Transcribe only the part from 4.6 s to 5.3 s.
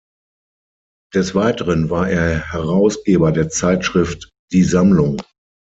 Sammlung.